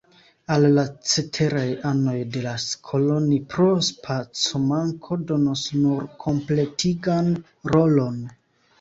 [0.53, 7.35] Al la ceteraj anoj de la skolo ni pro spacomanko donos nur kompletigan
[7.77, 8.23] rolon.